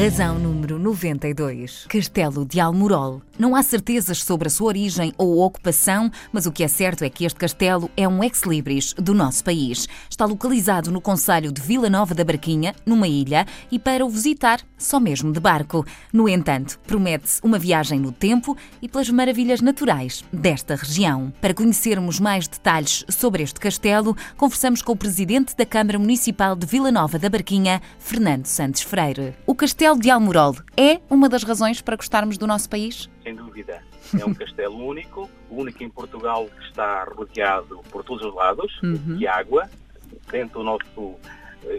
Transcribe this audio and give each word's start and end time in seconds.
Razão 0.00 0.38
número 0.38 0.78
92. 0.78 1.84
Castelo 1.86 2.46
de 2.46 2.58
Almorol. 2.58 3.20
Não 3.38 3.54
há 3.54 3.62
certezas 3.62 4.22
sobre 4.22 4.48
a 4.48 4.50
sua 4.50 4.68
origem 4.68 5.12
ou 5.18 5.40
ocupação, 5.40 6.10
mas 6.32 6.46
o 6.46 6.52
que 6.52 6.64
é 6.64 6.68
certo 6.68 7.04
é 7.04 7.10
que 7.10 7.26
este 7.26 7.38
castelo 7.38 7.90
é 7.96 8.08
um 8.08 8.24
ex-libris 8.24 8.94
do 8.94 9.12
nosso 9.12 9.44
país. 9.44 9.86
Está 10.08 10.24
localizado 10.24 10.90
no 10.90 11.02
Conselho 11.02 11.52
de 11.52 11.60
Vila 11.60 11.90
Nova 11.90 12.14
da 12.14 12.24
Barquinha, 12.24 12.74
numa 12.84 13.06
ilha, 13.06 13.46
e 13.70 13.78
para 13.78 14.04
o 14.04 14.08
visitar, 14.08 14.60
só 14.78 14.98
mesmo 14.98 15.32
de 15.32 15.40
barco. 15.40 15.84
No 16.10 16.28
entanto, 16.28 16.78
promete-se 16.86 17.40
uma 17.42 17.58
viagem 17.58 18.00
no 18.00 18.10
tempo 18.10 18.56
e 18.80 18.88
pelas 18.88 19.10
maravilhas 19.10 19.60
naturais 19.60 20.24
desta 20.32 20.76
região. 20.76 21.30
Para 21.42 21.54
conhecermos 21.54 22.18
mais 22.18 22.48
detalhes 22.48 23.04
sobre 23.08 23.42
este 23.42 23.60
castelo, 23.60 24.16
conversamos 24.38 24.80
com 24.80 24.92
o 24.92 24.96
presidente 24.96 25.54
da 25.54 25.66
Câmara 25.66 25.98
Municipal 25.98 26.56
de 26.56 26.66
Vila 26.66 26.90
Nova 26.90 27.18
da 27.18 27.28
Barquinha, 27.28 27.82
Fernando 27.98 28.46
Santos 28.46 28.80
Freire. 28.80 29.34
O 29.46 29.54
castelo 29.54 29.89
Castelo 29.90 29.98
de 29.98 30.10
Almorol 30.10 30.54
é 30.76 31.00
uma 31.10 31.28
das 31.28 31.42
razões 31.42 31.80
para 31.80 31.96
gostarmos 31.96 32.38
do 32.38 32.46
nosso 32.46 32.70
país? 32.70 33.10
Sem 33.24 33.34
dúvida. 33.34 33.82
É 34.18 34.24
um 34.24 34.32
castelo 34.34 34.76
único, 34.86 35.28
o 35.50 35.56
único 35.60 35.82
em 35.82 35.88
Portugal 35.88 36.46
que 36.46 36.64
está 36.66 37.04
rodeado 37.04 37.80
por 37.90 38.04
todos 38.04 38.24
os 38.24 38.32
lados 38.32 38.80
uhum. 38.82 39.16
de 39.16 39.26
água, 39.26 39.68
dentro 40.30 40.60
do 40.60 40.64
nosso 40.64 41.00
uh, 41.00 41.18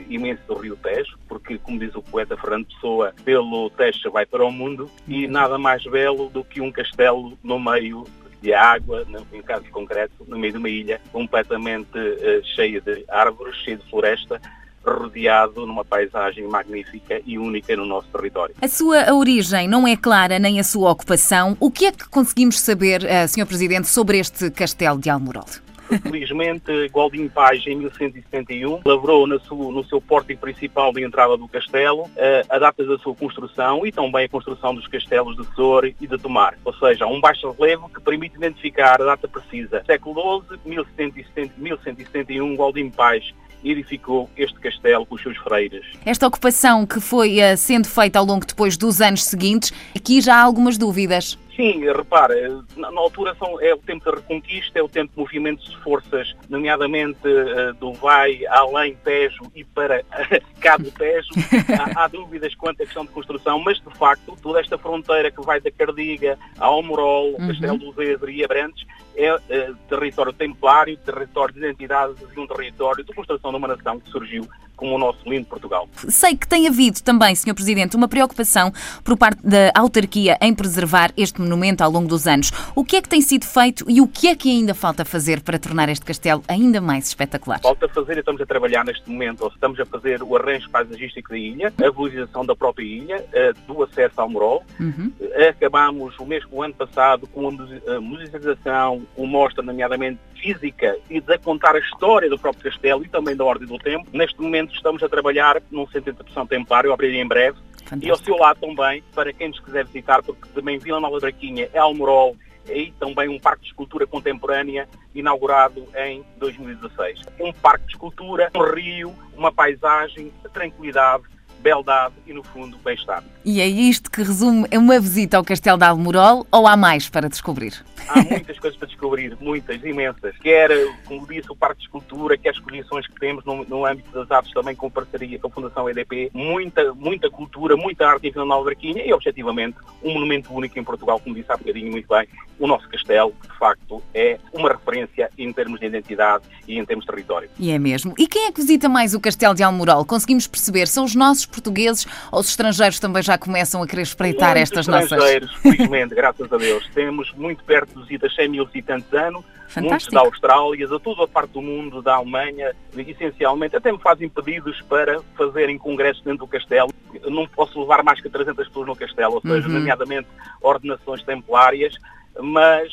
imenso 0.09 0.53
Rio 0.55 0.75
Tejo, 0.75 1.17
porque, 1.25 1.57
como 1.57 1.79
diz 1.79 1.95
o 1.95 2.01
poeta 2.01 2.35
Fernando 2.35 2.65
Pessoa, 2.65 3.13
pelo 3.23 3.69
Tejo 3.69 4.11
vai 4.11 4.25
para 4.25 4.43
o 4.43 4.51
mundo 4.51 4.91
e 5.07 5.25
uhum. 5.25 5.31
nada 5.31 5.57
mais 5.57 5.81
belo 5.85 6.29
do 6.29 6.43
que 6.43 6.59
um 6.59 6.71
castelo 6.71 7.37
no 7.41 7.59
meio 7.59 8.05
de 8.41 8.53
água, 8.53 9.07
em 9.31 9.41
caso 9.41 9.63
concreto, 9.71 10.25
no 10.27 10.37
meio 10.37 10.51
de 10.51 10.59
uma 10.59 10.69
ilha 10.69 10.99
completamente 11.13 11.97
uh, 11.97 12.43
cheia 12.55 12.81
de 12.81 13.05
árvores, 13.07 13.55
cheia 13.57 13.77
de 13.77 13.89
floresta, 13.89 14.41
rodeado 14.85 15.65
numa 15.65 15.85
paisagem 15.85 16.47
magnífica 16.47 17.21
e 17.25 17.37
única 17.37 17.75
no 17.75 17.85
nosso 17.85 18.07
território. 18.09 18.55
A 18.61 18.67
sua 18.67 19.13
origem 19.13 19.67
não 19.67 19.87
é 19.87 19.95
clara 19.95 20.39
nem 20.39 20.59
a 20.59 20.63
sua 20.63 20.91
ocupação. 20.91 21.55
O 21.59 21.71
que 21.71 21.85
é 21.85 21.91
que 21.91 22.07
conseguimos 22.09 22.59
saber, 22.59 23.01
uh, 23.03 23.27
Sr. 23.27 23.45
Presidente, 23.45 23.87
sobre 23.87 24.19
este 24.19 24.49
castelo 24.49 24.99
de 24.99 25.09
Almorol? 25.09 25.45
Felizmente, 26.03 26.87
Goldinho 26.89 27.29
Paz, 27.29 27.65
em 27.67 27.75
1171, 27.75 28.81
lavrou 28.85 29.27
no 29.27 29.39
seu, 29.41 29.57
no 29.57 29.83
seu 29.83 29.99
pórtico 29.99 30.41
principal 30.41 30.93
de 30.93 31.03
entrada 31.03 31.35
do 31.35 31.47
castelo 31.47 32.03
uh, 32.03 32.09
a 32.49 32.57
data 32.57 32.85
da 32.85 32.97
sua 32.97 33.13
construção 33.13 33.85
e 33.85 33.91
também 33.91 34.25
a 34.25 34.29
construção 34.29 34.73
dos 34.73 34.87
castelos 34.87 35.35
de 35.35 35.55
Sor 35.55 35.85
e 35.85 36.07
de 36.07 36.17
Tomar. 36.17 36.55
Ou 36.63 36.73
seja, 36.73 37.05
um 37.05 37.19
baixo 37.19 37.51
relevo 37.51 37.89
que 37.89 37.99
permite 37.99 38.37
identificar 38.37 39.01
a 39.01 39.05
data 39.05 39.27
precisa. 39.27 39.83
Século 39.85 40.43
XII, 40.49 40.59
1170, 40.65 41.53
1171, 41.57 42.55
Goldinho 42.55 42.91
Paz 42.91 43.33
edificou 43.63 44.29
este 44.37 44.59
castelo 44.59 45.05
com 45.05 45.15
os 45.15 45.21
seus 45.21 45.37
freiras. 45.37 45.85
Esta 46.05 46.27
ocupação 46.27 46.85
que 46.85 46.99
foi 46.99 47.37
uh, 47.39 47.57
sendo 47.57 47.87
feita 47.87 48.19
ao 48.19 48.25
longo 48.25 48.45
depois 48.45 48.77
dos 48.77 49.01
anos 49.01 49.23
seguintes, 49.23 49.71
aqui 49.95 50.21
já 50.21 50.35
há 50.35 50.41
algumas 50.41 50.77
dúvidas. 50.77 51.37
Sim, 51.55 51.85
repara, 51.85 52.33
na, 52.77 52.91
na, 52.91 53.01
altura 53.01 53.35
são, 53.37 53.59
é 53.61 53.73
o 53.73 53.77
tempo 53.77 54.05
da 54.05 54.17
reconquista, 54.17 54.79
é 54.79 54.81
o 54.81 54.87
tempo 54.87 55.11
de 55.13 55.19
movimentos 55.19 55.69
de 55.69 55.77
forças, 55.81 56.33
nomeadamente 56.49 57.27
uh, 57.27 57.73
do 57.73 57.93
Vai, 57.93 58.45
além 58.47 58.95
Tejo 58.95 59.43
e 59.53 59.63
para 59.63 60.03
Cabo 60.61 60.89
Tejo. 60.91 61.29
há, 61.77 62.03
há, 62.03 62.07
dúvidas 62.07 62.55
quanto 62.55 62.81
à 62.81 62.85
questão 62.85 63.05
de 63.05 63.11
construção, 63.11 63.59
mas 63.59 63.77
de 63.77 63.97
facto 63.97 64.35
toda 64.41 64.61
esta 64.61 64.77
fronteira 64.77 65.29
que 65.29 65.41
vai 65.41 65.59
da 65.59 65.69
Cardiga 65.69 66.39
a 66.57 66.65
Almorol, 66.65 67.33
uhum. 67.33 67.47
Castelo 67.49 67.77
do 67.77 67.91
Zedre 67.93 68.33
e 68.33 68.43
Abrantes 68.43 68.85
é 69.21 69.35
uh, 69.35 69.75
território 69.87 70.33
templário, 70.33 70.97
território 70.97 71.53
de 71.53 71.59
identidade 71.59 72.15
de 72.15 72.39
um 72.39 72.47
território 72.47 73.03
de 73.03 73.13
construção 73.13 73.51
de 73.51 73.57
uma 73.57 73.67
nação 73.67 73.99
que 73.99 74.09
surgiu 74.09 74.47
como 74.81 74.95
o 74.95 74.97
nosso 74.97 75.19
lindo 75.29 75.45
Portugal. 75.45 75.87
Sei 76.09 76.35
que 76.35 76.47
tem 76.47 76.67
havido 76.67 77.03
também, 77.03 77.35
Sr. 77.35 77.53
Presidente, 77.53 77.95
uma 77.95 78.07
preocupação 78.07 78.73
por 79.03 79.15
parte 79.15 79.39
da 79.45 79.71
autarquia 79.75 80.39
em 80.41 80.55
preservar 80.55 81.13
este 81.15 81.39
monumento 81.39 81.83
ao 81.83 81.91
longo 81.91 82.07
dos 82.07 82.25
anos. 82.25 82.51
O 82.75 82.83
que 82.83 82.95
é 82.95 83.01
que 83.01 83.07
tem 83.07 83.21
sido 83.21 83.45
feito 83.45 83.85
e 83.87 84.01
o 84.01 84.07
que 84.07 84.27
é 84.27 84.35
que 84.35 84.49
ainda 84.49 84.73
falta 84.73 85.05
fazer 85.05 85.41
para 85.41 85.59
tornar 85.59 85.87
este 85.87 86.03
castelo 86.03 86.43
ainda 86.47 86.81
mais 86.81 87.09
espetacular? 87.09 87.61
Falta 87.61 87.87
fazer 87.89 88.17
e 88.17 88.19
estamos 88.21 88.41
a 88.41 88.45
trabalhar 88.45 88.83
neste 88.83 89.07
momento, 89.07 89.43
ou 89.43 89.49
estamos 89.49 89.79
a 89.79 89.85
fazer 89.85 90.23
o 90.23 90.35
arranjo 90.35 90.67
paisagístico 90.71 91.29
da 91.29 91.37
ilha, 91.37 91.73
a 91.79 91.91
valorização 91.91 92.43
da 92.43 92.55
própria 92.55 92.83
ilha, 92.83 93.23
eh, 93.33 93.53
do 93.67 93.83
acesso 93.83 94.19
ao 94.19 94.27
Morol. 94.27 94.63
Uhum. 94.79 95.11
Acabámos 95.47 96.17
o 96.17 96.25
mês 96.25 96.43
o 96.51 96.63
ano 96.63 96.73
passado 96.73 97.27
com 97.27 97.49
a 97.49 98.01
musicalização, 98.01 99.03
com 99.15 99.25
mostra, 99.25 99.63
nomeadamente 99.63 100.19
física, 100.35 100.97
e 101.09 101.19
de 101.19 101.37
contar 101.39 101.75
a 101.75 101.79
história 101.79 102.29
do 102.29 102.39
próprio 102.39 102.63
castelo 102.71 103.03
e 103.03 103.09
também 103.09 103.35
da 103.35 103.43
Ordem 103.43 103.67
do 103.67 103.77
Tempo. 103.77 104.07
Neste 104.13 104.39
momento 104.41 104.73
estamos 104.73 105.03
a 105.03 105.09
trabalhar 105.09 105.61
num 105.69 105.85
centro 105.85 106.03
de 106.03 106.09
interpretação 106.11 106.47
templário, 106.47 106.91
abrir 106.91 107.15
em 107.15 107.27
breve, 107.27 107.57
Fantástico. 107.83 108.05
e 108.05 108.09
ao 108.09 108.17
seu 108.17 108.37
lado 108.37 108.59
também, 108.59 109.03
para 109.13 109.31
quem 109.33 109.49
nos 109.49 109.59
quiser 109.59 109.85
visitar, 109.85 110.23
porque 110.23 110.47
também 110.53 110.79
Vila 110.79 110.99
Nova 110.99 111.19
Draquinha 111.19 111.69
é 111.73 111.79
Almorol, 111.79 112.35
e 112.69 112.91
também 112.99 113.27
um 113.27 113.39
parque 113.39 113.63
de 113.63 113.69
escultura 113.69 114.05
contemporânea 114.05 114.87
inaugurado 115.13 115.87
em 115.95 116.23
2016. 116.37 117.21
Um 117.39 117.51
parque 117.51 117.85
de 117.85 117.93
escultura, 117.93 118.51
um 118.55 118.73
rio, 118.73 119.15
uma 119.35 119.51
paisagem, 119.51 120.31
tranquilidade, 120.53 121.23
beldade 121.61 122.15
e, 122.25 122.33
no 122.33 122.43
fundo, 122.43 122.77
bem-estar. 122.83 123.23
E 123.45 123.61
é 123.61 123.67
isto 123.67 124.11
que 124.11 124.21
resume 124.21 124.67
uma 124.73 124.99
visita 124.99 125.37
ao 125.37 125.43
Castelo 125.43 125.77
de 125.77 125.85
Almorol 125.85 126.45
ou 126.51 126.67
há 126.67 126.75
mais 126.75 127.09
para 127.09 127.29
descobrir? 127.29 127.73
Há 128.07 128.21
muitas 128.23 128.59
coisas 128.59 128.77
para 128.77 128.87
descobrir, 128.87 129.37
muitas, 129.39 129.83
imensas. 129.83 130.35
Quer, 130.37 130.69
como 131.05 131.25
disse, 131.27 131.51
o 131.51 131.55
Parque 131.55 131.77
de 131.77 131.85
Escultura, 131.85 132.37
quer 132.37 132.49
as 132.49 132.55
exposições 132.57 133.07
que 133.07 133.19
temos 133.19 133.45
no, 133.45 133.63
no 133.65 133.85
âmbito 133.85 134.11
das 134.11 134.29
artes 134.31 134.51
também 134.53 134.75
com 134.75 134.89
parceria 134.89 135.39
com 135.39 135.47
a 135.47 135.51
Fundação 135.51 135.89
EDP. 135.89 136.31
Muita, 136.33 136.93
muita 136.93 137.29
cultura, 137.29 137.77
muita 137.77 138.07
arte 138.07 138.27
em 138.27 138.31
Vila 138.31 138.45
Nova 138.45 138.65
Barquinha 138.65 139.05
e, 139.05 139.13
objetivamente, 139.13 139.77
um 140.03 140.13
monumento 140.13 140.53
único 140.53 140.77
em 140.77 140.83
Portugal, 140.83 141.19
como 141.19 141.35
disse 141.35 141.51
há 141.51 141.57
bocadinho 141.57 141.91
muito 141.91 142.07
bem, 142.07 142.27
o 142.61 142.67
nosso 142.67 142.87
castelo, 142.87 143.33
de 143.41 143.57
facto 143.57 144.03
é 144.13 144.37
uma 144.53 144.69
referência 144.69 145.31
em 145.35 145.51
termos 145.51 145.79
de 145.79 145.87
identidade 145.87 146.43
e 146.67 146.77
em 146.77 146.85
termos 146.85 147.03
de 147.05 147.11
território. 147.11 147.49
E 147.57 147.71
é 147.71 147.79
mesmo. 147.79 148.13
E 148.19 148.27
quem 148.27 148.45
é 148.45 148.51
que 148.51 148.61
visita 148.61 148.87
mais 148.87 149.15
o 149.15 149.19
Castelo 149.19 149.55
de 149.55 149.63
Almorol? 149.63 150.05
Conseguimos 150.05 150.45
perceber? 150.45 150.87
São 150.87 151.03
os 151.03 151.15
nossos 151.15 151.47
portugueses 151.47 152.05
ou 152.31 152.39
os 152.39 152.49
estrangeiros 152.49 152.99
também 152.99 153.23
já 153.23 153.35
começam 153.35 153.81
a 153.81 153.87
querer 153.87 154.03
espreitar 154.03 154.53
Muitos 154.55 154.61
estas 154.61 154.87
nossas... 154.87 155.11
estrangeiros, 155.11 155.55
felizmente, 155.55 156.13
graças 156.15 156.53
a 156.53 156.57
Deus. 156.57 156.87
Temos 156.93 157.33
muito 157.33 157.63
perto 157.63 157.95
dos 157.95 158.03
visitas 158.03 158.35
100 158.35 158.49
mil 158.49 158.65
visitantes 158.67 159.11
ano, 159.11 159.43
Fantástico. 159.67 159.89
muitos 159.89 160.07
da 160.09 160.19
Austrália, 160.19 160.87
de 160.87 160.99
toda 160.99 161.23
a 161.23 161.27
parte 161.27 161.51
do 161.51 161.61
mundo, 161.63 162.01
da 162.01 162.15
Alemanha, 162.15 162.75
essencialmente, 162.95 163.75
até 163.75 163.91
me 163.91 163.97
fazem 163.97 164.29
pedidos 164.29 164.79
para 164.81 165.19
fazerem 165.35 165.79
congressos 165.79 166.21
dentro 166.23 166.45
do 166.45 166.47
castelo. 166.47 166.91
não 167.25 167.47
posso 167.47 167.79
levar 167.79 168.03
mais 168.03 168.21
que 168.21 168.29
300 168.29 168.67
pessoas 168.67 168.87
no 168.87 168.95
castelo, 168.95 169.35
ou 169.35 169.41
seja, 169.41 169.67
uhum. 169.67 169.73
nomeadamente 169.73 170.27
ordenações 170.61 171.23
templárias, 171.23 171.97
mas 172.39 172.91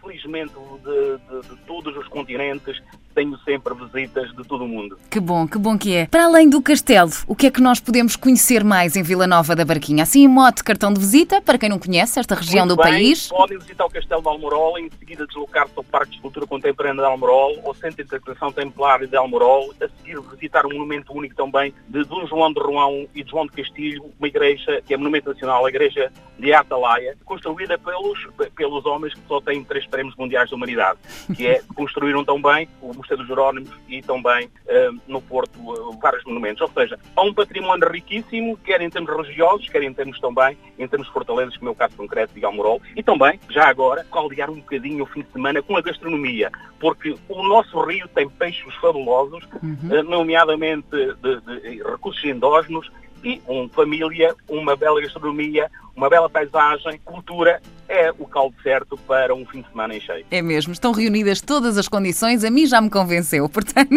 felizmente 0.00 0.52
de, 0.52 1.42
de, 1.42 1.48
de 1.48 1.56
todos 1.66 1.96
os 1.96 2.08
continentes 2.08 2.80
tenho 3.14 3.36
sempre 3.38 3.74
visitas 3.74 4.30
de 4.34 4.44
todo 4.44 4.64
o 4.64 4.68
mundo. 4.68 4.98
Que 5.10 5.20
bom, 5.20 5.46
que 5.46 5.58
bom 5.58 5.76
que 5.76 5.94
é. 5.94 6.06
Para 6.06 6.24
além 6.24 6.48
do 6.48 6.62
castelo, 6.62 7.10
o 7.26 7.34
que 7.34 7.46
é 7.46 7.50
que 7.50 7.60
nós 7.60 7.80
podemos 7.80 8.16
conhecer 8.16 8.64
mais 8.64 8.96
em 8.96 9.02
Vila 9.02 9.26
Nova 9.26 9.54
da 9.56 9.64
Barquinha? 9.64 10.04
Assim, 10.04 10.24
em 10.24 10.28
mote, 10.28 10.62
cartão 10.62 10.92
de 10.92 11.00
visita, 11.00 11.40
para 11.40 11.58
quem 11.58 11.68
não 11.68 11.78
conhece 11.78 12.18
esta 12.18 12.34
região 12.34 12.66
Muito 12.66 12.78
do 12.78 12.82
bem, 12.82 12.92
país. 12.92 13.28
Podem 13.28 13.58
visitar 13.58 13.84
o 13.84 13.90
Castelo 13.90 14.22
de 14.22 14.28
Almorol, 14.28 14.78
em 14.78 14.90
seguida 14.98 15.26
deslocar-se 15.26 15.72
ao 15.76 15.84
Parque 15.84 16.10
de 16.10 16.16
Escultura 16.16 16.46
Contemporânea 16.46 17.02
de 17.02 17.08
Almorol, 17.08 17.60
ao 17.64 17.74
Centro 17.74 17.96
de 17.96 18.02
Interpretação 18.02 18.52
Templária 18.52 19.06
de 19.06 19.16
Almorol, 19.16 19.74
a 19.80 19.88
seguir 19.88 20.20
visitar 20.20 20.64
um 20.66 20.70
monumento 20.70 21.12
único 21.12 21.34
também 21.34 21.74
de 21.88 22.04
Dom 22.04 22.26
João 22.26 22.52
de 22.52 22.60
Roão 22.60 23.06
e 23.14 23.24
de 23.24 23.30
João 23.30 23.46
de 23.46 23.52
Castilho, 23.52 24.04
uma 24.18 24.28
igreja 24.28 24.82
que 24.86 24.94
é 24.94 24.96
monumento 24.96 25.30
nacional, 25.30 25.66
a 25.66 25.68
igreja 25.68 26.12
de 26.38 26.52
Atalaia, 26.52 27.16
construída 27.24 27.78
pelos, 27.78 28.26
pelos 28.56 28.86
homens 28.86 29.14
que 29.14 29.20
só 29.28 29.40
têm 29.40 29.62
três 29.62 29.86
prémios 29.90 30.16
mundiais 30.16 30.48
da 30.48 30.56
humanidade, 30.56 30.98
que 31.34 31.46
é, 31.46 31.60
construíram 31.74 32.24
também 32.24 32.68
o 32.80 32.94
Mosteiro 32.94 33.22
dos 33.22 33.28
Jerónimos 33.28 33.70
e 33.88 34.00
também 34.02 34.46
uh, 34.46 35.00
no 35.06 35.20
Porto 35.20 35.58
uh, 35.58 35.98
vários 36.00 36.24
monumentos. 36.24 36.60
Ou 36.62 36.70
seja, 36.70 36.98
há 37.14 37.22
um 37.22 37.34
património 37.34 37.88
riquíssimo, 37.88 38.56
quer 38.58 38.80
em 38.80 38.88
termos 38.88 39.10
religiosos, 39.10 39.68
quer 39.68 39.82
em 39.82 39.92
termos 39.92 40.18
também, 40.20 40.56
em 40.78 40.88
termos 40.88 41.08
fortalezas, 41.08 41.56
como 41.56 41.70
é 41.70 41.72
o 41.72 41.76
caso 41.76 41.96
concreto 41.96 42.32
de 42.34 42.44
Almorol, 42.44 42.80
e 42.96 43.02
também, 43.02 43.38
já 43.50 43.68
agora, 43.68 44.06
caldear 44.10 44.50
um 44.50 44.56
bocadinho 44.56 45.04
o 45.04 45.06
fim 45.06 45.22
de 45.22 45.32
semana 45.32 45.62
com 45.62 45.76
a 45.76 45.82
gastronomia, 45.82 46.50
porque 46.78 47.14
o 47.28 47.42
nosso 47.42 47.78
rio 47.82 48.08
tem 48.08 48.28
peixes 48.28 48.74
fabulosos, 48.76 49.46
uhum. 49.62 49.76
uh, 49.90 50.02
nomeadamente 50.02 50.86
de, 50.90 51.40
de 51.40 51.82
recursos 51.82 52.24
endógenos, 52.24 52.90
e 53.22 53.42
uma 53.46 53.68
família, 53.68 54.34
uma 54.48 54.76
bela 54.76 55.00
gastronomia, 55.00 55.70
uma 55.94 56.08
bela 56.08 56.28
paisagem, 56.28 56.98
cultura, 57.04 57.60
é 57.88 58.10
o 58.18 58.26
caldo 58.30 58.54
certo 58.62 58.96
para 58.96 59.34
um 59.34 59.44
fim 59.44 59.60
de 59.62 59.68
semana 59.68 59.94
em 59.94 60.00
cheio. 60.00 60.24
É 60.30 60.40
mesmo, 60.40 60.72
estão 60.72 60.92
reunidas 60.92 61.40
todas 61.40 61.76
as 61.76 61.88
condições, 61.88 62.44
a 62.44 62.50
mim 62.50 62.66
já 62.66 62.80
me 62.80 62.88
convenceu, 62.88 63.48
portanto, 63.50 63.90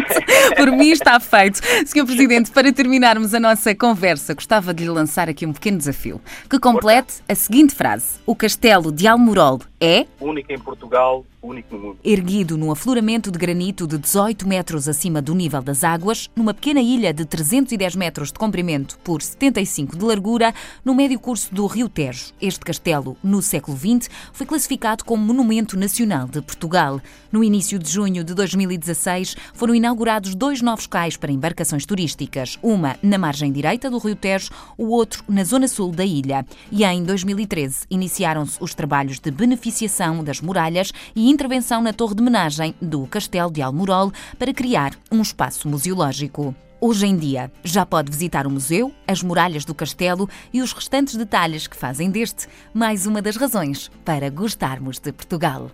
por 0.58 0.72
mim 0.72 0.90
está 0.90 1.20
feito. 1.20 1.62
Senhor 1.86 2.06
Presidente, 2.06 2.52
para 2.52 2.72
terminarmos 2.74 3.34
a 3.34 3.40
nossa 3.40 3.74
conversa, 3.76 4.34
gostava 4.34 4.74
de 4.74 4.84
lhe 4.84 4.90
lançar 4.90 5.30
aqui 5.30 5.46
um 5.46 5.54
pequeno 5.54 5.78
desafio, 5.78 6.20
que 6.50 6.60
complete 6.60 7.22
a 7.30 7.36
seguinte 7.36 7.76
frase: 7.76 8.20
O 8.26 8.36
castelo 8.36 8.92
de 8.92 9.08
Almorol 9.08 9.62
é 9.80 10.06
único 10.20 10.52
em 10.52 10.58
Portugal, 10.58 11.26
único 11.42 11.76
no 11.76 11.82
mundo. 11.82 11.98
Erguido 12.04 12.58
num 12.58 12.72
afloramento 12.72 13.30
de 13.30 13.38
granito 13.38 13.86
de 13.86 13.98
18 13.98 14.48
metros 14.48 14.88
acima 14.88 15.22
do 15.22 15.36
nível 15.36 15.62
das 15.62 15.84
águas, 15.84 16.30
numa 16.36 16.54
pequena 16.54 16.80
ilha 16.80 17.14
de 17.14 17.26
310 17.26 17.96
metros 17.98 18.32
de 18.32 18.40
comprimento 18.40 18.98
por 19.04 19.22
75 19.22 19.98
de 19.98 20.06
largura, 20.06 20.54
no 20.86 20.96
médio 20.96 21.20
curso 21.20 21.54
do 21.54 21.66
Rio 21.68 21.90
Tejo. 21.90 22.32
Este 22.42 22.62
castelo, 22.62 23.18
no 23.22 23.42
século 23.42 23.78
XX, 23.78 24.10
foi 24.34 24.46
classificado 24.46 25.06
como 25.06 25.24
Monumento 25.24 25.78
Nacional 25.78 26.28
de 26.28 26.42
Portugal. 26.42 27.00
No 27.32 27.44
início 27.44 27.80
de 27.80 27.90
junho 27.90 28.24
de 28.24 28.34
2016, 28.34 29.36
foram 29.54 29.74
inaugurados 29.74 30.36
dois 30.36 30.62
novos 30.62 30.88
cais 30.88 31.16
para 31.16 31.32
embarcações 31.32 31.86
turísticas, 31.86 32.58
uma 32.62 32.98
na 33.02 33.18
margem 33.18 33.52
direita 33.52 33.90
do 33.90 34.00
Rio 34.00 34.16
Tejo, 34.16 34.50
o 34.78 34.88
outro 34.88 35.24
na 35.30 35.44
zona 35.44 35.68
sul 35.68 35.92
da 35.92 36.04
ilha. 36.04 36.46
E 36.72 36.84
em 36.84 37.04
2013 37.04 37.86
iniciaram-se 37.90 38.58
os 38.60 38.74
trabalhos 38.74 39.20
de 39.20 39.32
beneficiação 39.32 40.24
das 40.24 40.42
muralhas 40.42 40.92
e 41.16 41.30
intervenção 41.30 41.82
na 41.82 41.94
torre 41.94 42.16
de 42.16 42.22
homenagem 42.22 42.76
do 42.82 43.06
Castelo 43.08 43.52
de 43.52 43.62
Almorol 43.62 44.12
para 44.38 44.54
criar 44.54 44.94
um 45.12 45.22
espaço 45.22 45.70
museológico. 45.70 46.56
Hoje 46.86 47.08
em 47.08 47.16
dia, 47.16 47.50
já 47.64 47.86
pode 47.86 48.12
visitar 48.12 48.46
o 48.46 48.50
museu, 48.50 48.92
as 49.08 49.24
muralhas 49.24 49.64
do 49.64 49.74
castelo 49.74 50.30
e 50.52 50.62
os 50.62 50.74
restantes 50.74 51.16
detalhes 51.16 51.66
que 51.66 51.78
fazem 51.78 52.12
deste 52.12 52.46
mais 52.74 53.08
uma 53.08 53.22
das 53.22 53.38
razões 53.38 53.90
para 54.04 54.30
gostarmos 54.30 55.00
de 55.00 55.14
Portugal. 55.14 55.72